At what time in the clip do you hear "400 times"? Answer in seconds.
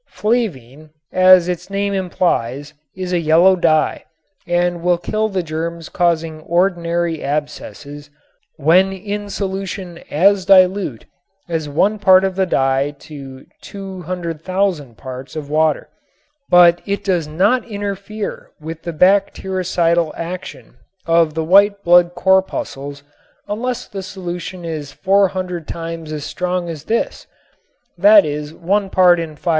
24.91-26.11